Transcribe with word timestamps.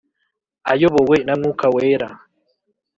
Ayobowe 0.71 1.17
na 1.25 1.33
Mwuka 1.39 1.65
Wera 1.75 2.09